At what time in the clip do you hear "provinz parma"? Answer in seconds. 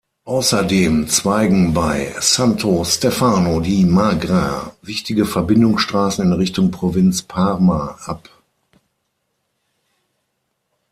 6.71-7.99